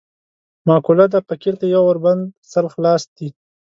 [0.67, 3.27] معقوله ده: فقیر ته یو ور بند، سل خلاص دي.